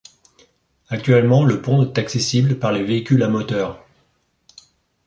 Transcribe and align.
Actuellement 0.89 1.43
le 1.45 1.61
pont 1.61 1.83
est 1.85 1.99
accessible 1.99 2.57
par 2.57 2.71
les 2.71 2.83
véhicules 2.83 3.21
à 3.21 3.27
moteurs. 3.27 3.85